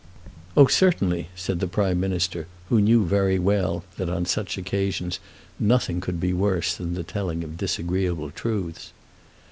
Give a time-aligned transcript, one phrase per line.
[0.57, 5.19] "Oh, certainly," said the Prime Minister, who knew very well that on such occasions
[5.59, 8.93] nothing could be worse than the telling of disagreeable truths.